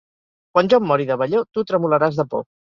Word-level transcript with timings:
Quan 0.55 0.71
jo 0.75 0.79
em 0.79 0.87
mori 0.93 1.07
de 1.11 1.19
vellor 1.25 1.47
tu 1.53 1.67
tremolaràs 1.75 2.21
de 2.23 2.29
por. 2.35 2.47